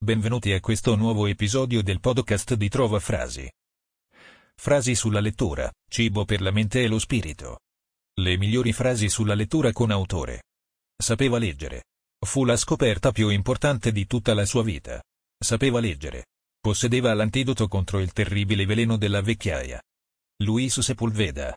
[0.00, 3.50] Benvenuti a questo nuovo episodio del podcast di Trova Frasi.
[4.54, 7.62] Frasi sulla lettura, cibo per la mente e lo spirito.
[8.20, 10.44] Le migliori frasi sulla lettura con autore.
[10.96, 11.86] Sapeva leggere.
[12.24, 15.02] Fu la scoperta più importante di tutta la sua vita.
[15.36, 16.26] Sapeva leggere.
[16.60, 19.82] Possedeva l'antidoto contro il terribile veleno della vecchiaia.
[20.44, 21.56] Luis Sepulveda.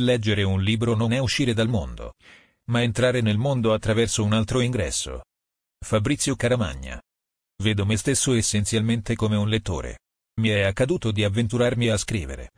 [0.00, 2.14] Leggere un libro non è uscire dal mondo,
[2.70, 5.22] ma entrare nel mondo attraverso un altro ingresso.
[5.78, 7.00] Fabrizio Caramagna.
[7.60, 9.98] Vedo me stesso essenzialmente come un lettore.
[10.40, 12.52] Mi è accaduto di avventurarmi a scrivere.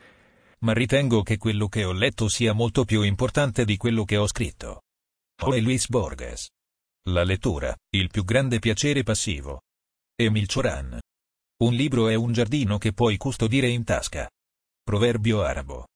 [0.60, 4.28] Ma ritengo che quello che ho letto sia molto più importante di quello che ho
[4.28, 4.82] scritto.
[5.36, 6.48] Jorge Luis Borges.
[7.08, 9.62] La lettura, il più grande piacere passivo.
[10.14, 11.00] Emil Cioran.
[11.64, 14.30] Un libro è un giardino che puoi custodire in tasca.
[14.84, 15.88] Proverbio arabo.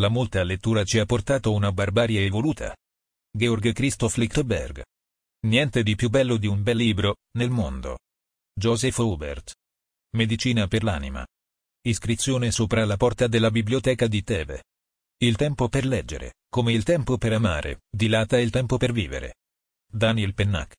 [0.00, 2.74] La molta lettura ci ha portato una barbarie evoluta.
[3.30, 4.82] Georg Christoph Lichtberg.
[5.46, 7.98] Niente di più bello di un bel libro, nel mondo.
[8.58, 9.52] Joseph Hubert.
[10.16, 11.26] Medicina per l'anima.
[11.86, 14.64] Iscrizione sopra la porta della biblioteca di Teve.
[15.18, 19.34] Il tempo per leggere, come il tempo per amare, dilata il tempo per vivere.
[19.86, 20.74] Daniel Pennac.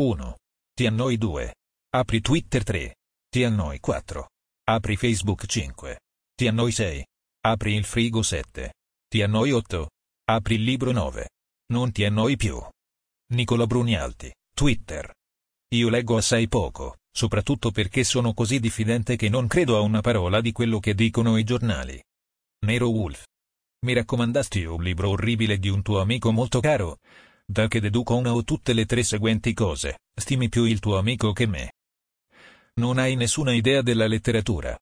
[0.00, 0.36] 1.
[0.74, 1.54] Ti annoi 2.
[1.90, 2.96] Apri Twitter 3.
[3.28, 4.28] Ti annoi 4.
[4.64, 6.00] Apri Facebook 5.
[6.34, 7.06] Ti annoi 6.
[7.44, 8.72] Apri il frigo 7.
[9.06, 9.90] Ti annoi 8.
[10.24, 11.28] Apri il libro 9.
[11.72, 12.60] Non ti annoi più.
[13.30, 15.14] Nicola Brunialti, Twitter.
[15.72, 20.40] Io leggo assai poco, soprattutto perché sono così diffidente che non credo a una parola
[20.40, 22.02] di quello che dicono i giornali.
[22.66, 23.24] Nero Wolf.
[23.84, 26.98] Mi raccomandasti un libro orribile di un tuo amico molto caro?
[27.44, 31.32] Da che deduco una o tutte le tre seguenti cose, stimi più il tuo amico
[31.32, 31.72] che me.
[32.74, 34.78] Non hai nessuna idea della letteratura.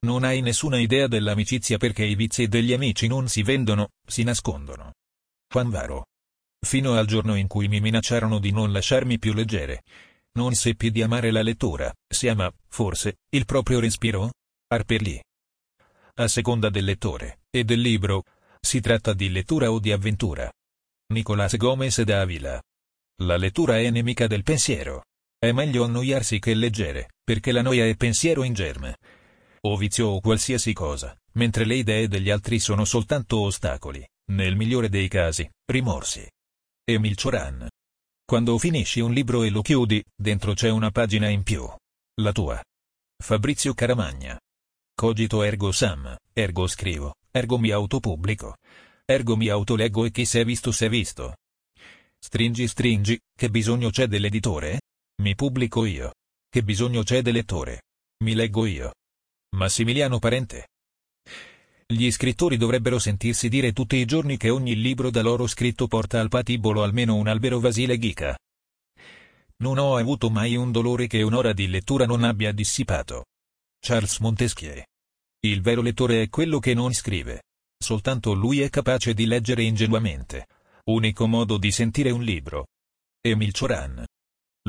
[0.00, 4.94] Non hai nessuna idea dell'amicizia perché i vizi degli amici non si vendono, si nascondono.
[5.48, 6.06] Juan Varo.
[6.66, 9.82] Fino al giorno in cui mi minacciarono di non lasciarmi più leggere,
[10.36, 14.32] non seppi di amare la lettura, si ama, forse, il proprio respiro?
[14.68, 15.22] Harper Lee.
[16.14, 18.24] A seconda del lettore, e del libro,
[18.60, 20.50] si tratta di lettura o di avventura.
[21.12, 22.60] Nicolás Gómez da Avila.
[23.22, 25.04] La lettura è nemica del pensiero.
[25.38, 28.96] È meglio annoiarsi che leggere, perché la noia è pensiero in germe.
[29.66, 34.88] O vizio o qualsiasi cosa, mentre le idee degli altri sono soltanto ostacoli, nel migliore
[34.88, 36.26] dei casi, rimorsi.
[36.84, 37.68] Emil Cioran.
[38.26, 41.68] Quando finisci un libro e lo chiudi, dentro c'è una pagina in più.
[42.22, 42.62] La tua.
[43.22, 44.40] Fabrizio Caramagna.
[44.94, 48.56] Cogito ergo sam, ergo scrivo, ergo mi autopubblico.
[49.04, 51.36] Ergo mi autoleggo e chi si è visto si è visto.
[52.18, 54.80] Stringi stringi, che bisogno c'è dell'editore?
[55.22, 56.14] Mi pubblico io.
[56.48, 57.82] Che bisogno c'è del lettore?
[58.24, 58.94] Mi leggo io.
[59.56, 60.68] Massimiliano Parente.
[61.86, 66.18] Gli scrittori dovrebbero sentirsi dire tutti i giorni che ogni libro da loro scritto porta
[66.18, 68.36] al patibolo almeno un albero vasile ghica.
[69.56, 73.26] Non ho avuto mai un dolore che un'ora di lettura non abbia dissipato.
[73.78, 74.82] Charles Montesquieu.
[75.40, 77.42] Il vero lettore è quello che non scrive.
[77.78, 80.46] Soltanto lui è capace di leggere ingenuamente.
[80.84, 82.68] Unico modo di sentire un libro.
[83.20, 84.04] Emil Cioran.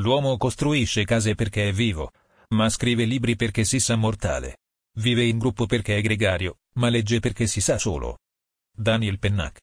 [0.00, 2.10] L'uomo costruisce case perché è vivo,
[2.50, 4.58] ma scrive libri perché si sa mortale.
[4.98, 8.18] Vive in gruppo perché è gregario, ma legge perché si sa solo.
[8.74, 9.60] Daniel Pennac.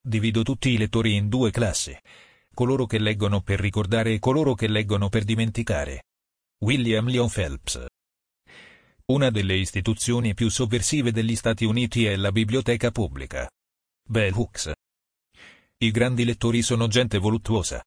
[0.00, 1.96] Divido tutti i lettori in due classi.
[2.52, 6.04] Coloro che leggono per ricordare e coloro che leggono per dimenticare.
[6.60, 7.86] William Lyon Phelps.
[9.06, 13.50] Una delle istituzioni più sovversive degli Stati Uniti è la biblioteca pubblica.
[14.06, 14.72] Bell Hooks.
[15.78, 17.82] I grandi lettori sono gente voluttuosa,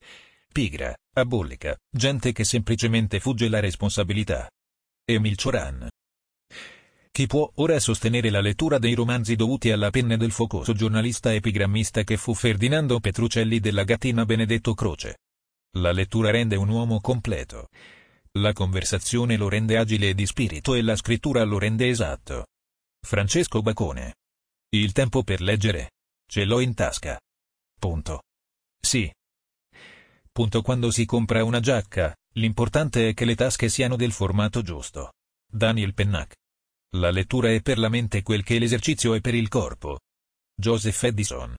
[0.51, 4.49] pigra, abollica, gente che semplicemente fugge la responsabilità.
[5.05, 5.87] Emil Cioran.
[7.17, 12.03] Chi può ora sostenere la lettura dei romanzi dovuti alla penna del focoso giornalista epigrammista
[12.03, 15.17] che fu Ferdinando Petrucelli della gattina Benedetto Croce?
[15.79, 17.69] La lettura rende un uomo completo.
[18.33, 22.50] La conversazione lo rende agile e di spirito e la scrittura lo rende esatto.
[23.03, 24.17] Francesco Bacone.
[24.75, 25.94] Il tempo per leggere.
[26.23, 27.19] Ce l'ho in tasca.
[27.79, 28.25] Punto.
[28.79, 29.11] Sì.
[30.31, 35.13] Punto quando si compra una giacca, l'importante è che le tasche siano del formato giusto.
[35.51, 36.36] Daniel Pennac.
[36.95, 40.00] La lettura è per la mente quel che l'esercizio è per il corpo.
[40.56, 41.54] Joseph Edison.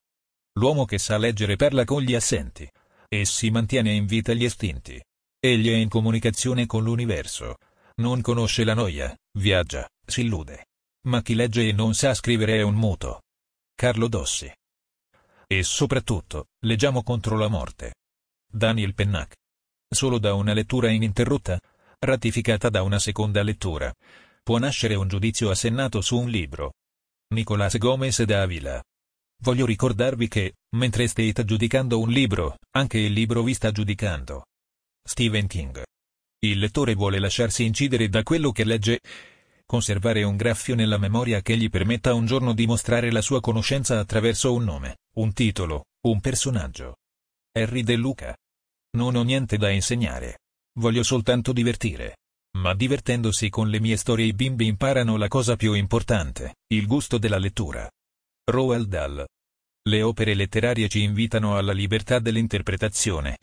[0.55, 2.69] L'uomo che sa leggere parla con gli assenti.
[3.07, 5.01] E si mantiene in vita gli estinti.
[5.39, 7.57] Egli è in comunicazione con l'universo.
[7.97, 10.67] Non conosce la noia, viaggia, si illude.
[11.07, 13.23] Ma chi legge e non sa scrivere è un muto.
[13.75, 14.51] Carlo Dossi.
[15.47, 17.95] E soprattutto, leggiamo contro la morte.
[18.51, 19.35] Daniel Pennac.
[19.89, 21.61] Solo da una lettura ininterrotta,
[21.99, 23.93] ratificata da una seconda lettura,
[24.49, 26.73] può nascere un giudizio assennato su un libro.
[27.35, 28.83] Nicolás Gómez da Avila.
[29.43, 34.47] Voglio ricordarvi che, mentre state giudicando un libro, anche il libro vi sta giudicando.
[35.07, 35.83] Stephen King.
[36.39, 39.01] Il lettore vuole lasciarsi incidere da quello che legge,
[39.67, 43.99] conservare un graffio nella memoria che gli permetta un giorno di mostrare la sua conoscenza
[43.99, 46.97] attraverso un nome, un titolo, un personaggio.
[47.53, 48.35] Harry De Luca.
[48.97, 50.39] Non ho niente da insegnare.
[50.79, 52.17] Voglio soltanto divertire.
[52.59, 57.17] Ma divertendosi con le mie storie i bimbi imparano la cosa più importante, il gusto
[57.17, 57.89] della lettura.
[58.51, 59.25] Roald Dahl.
[59.89, 63.39] Le opere letterarie ci invitano alla libertà dell'interpretazione,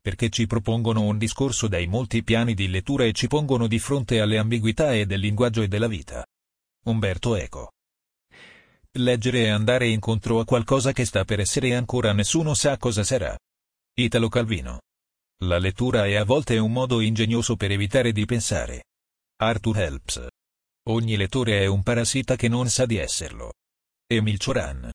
[0.00, 4.20] perché ci propongono un discorso dai molti piani di lettura e ci pongono di fronte
[4.20, 6.24] alle ambiguità e del linguaggio e della vita.
[6.84, 7.72] Umberto Eco.
[8.92, 13.04] Leggere e andare incontro a qualcosa che sta per essere e ancora nessuno sa cosa
[13.04, 13.36] sarà.
[13.98, 14.80] Italo Calvino.
[15.44, 18.84] La lettura è a volte un modo ingegnoso per evitare di pensare.
[19.36, 20.26] Arthur Helps.
[20.88, 23.52] Ogni lettore è un parassita che non sa di esserlo.
[24.06, 24.90] Emil Cioran.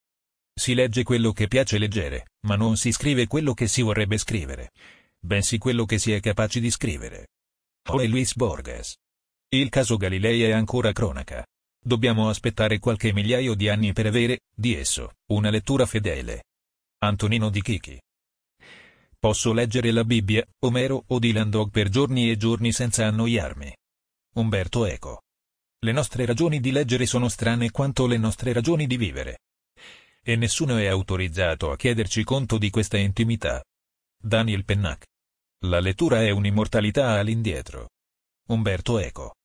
[0.53, 4.71] Si legge quello che piace leggere, ma non si scrive quello che si vorrebbe scrivere
[5.23, 7.27] bensì quello che si è capaci di scrivere.
[7.83, 8.95] Jorge Luis Borges.
[9.49, 11.45] Il caso Galilei è ancora cronaca.
[11.83, 16.45] Dobbiamo aspettare qualche migliaio di anni per avere, di esso, una lettura fedele.
[16.99, 17.99] Antonino Di Chichi.
[19.21, 23.71] Posso leggere la Bibbia, Omero o Dylan Dog per giorni e giorni senza annoiarmi.
[24.33, 25.21] Umberto Eco.
[25.77, 29.41] Le nostre ragioni di leggere sono strane quanto le nostre ragioni di vivere.
[30.23, 33.63] E nessuno è autorizzato a chiederci conto di questa intimità.
[34.19, 35.05] Daniel Pennac.
[35.65, 37.89] La lettura è un'immortalità all'indietro.
[38.47, 39.35] Umberto Eco.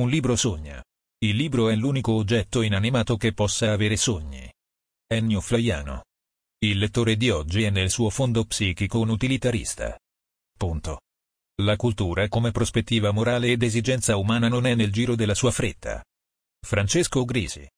[0.00, 0.84] Un libro sogna.
[1.20, 4.52] Il libro è l'unico oggetto inanimato che possa avere sogni.
[5.06, 6.02] Ennio Flaiano.
[6.64, 9.98] Il lettore di oggi è nel suo fondo psichico un utilitarista.
[10.56, 11.02] Punto.
[11.60, 16.02] La cultura come prospettiva morale ed esigenza umana non è nel giro della sua fretta.
[16.66, 17.68] Francesco Grisi.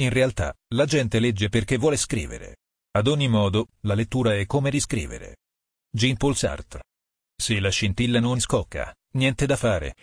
[0.00, 2.56] In realtà, la gente legge perché vuole scrivere.
[2.96, 5.36] Ad ogni modo, la lettura è come riscrivere.
[5.88, 6.82] Jean-Paul Sartre.
[7.40, 9.94] Se la scintilla non scocca, niente da fare.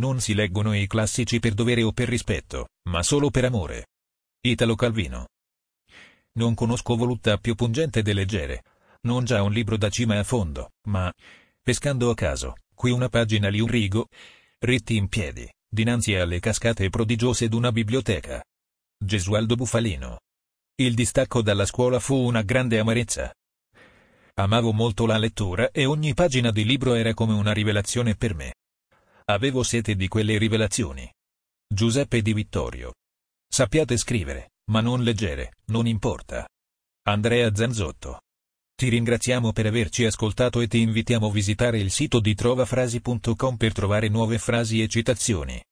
[0.00, 3.86] Non si leggono i classici per dovere o per rispetto, ma solo per amore.
[4.40, 5.28] Italo Calvino.
[6.36, 8.62] Non conosco voluttà più pungente del leggere.
[9.02, 11.12] Non già un libro da cima a fondo, ma,
[11.62, 14.08] pescando a caso, qui una pagina lì un rigo,
[14.58, 18.42] ritti in piedi, dinanzi alle cascate prodigiose d'una biblioteca.
[18.98, 20.20] Gesualdo Bufalino.
[20.76, 23.32] Il distacco dalla scuola fu una grande amarezza.
[24.34, 28.54] Amavo molto la lettura e ogni pagina di libro era come una rivelazione per me.
[29.26, 31.10] Avevo sete di quelle rivelazioni.
[31.66, 32.92] Giuseppe Di Vittorio.
[33.48, 36.46] Sappiate scrivere, ma non leggere, non importa.
[37.08, 38.20] Andrea Zanzotto.
[38.74, 43.72] Ti ringraziamo per averci ascoltato e ti invitiamo a visitare il sito di trovafrasi.com per
[43.72, 45.62] trovare nuove frasi e citazioni.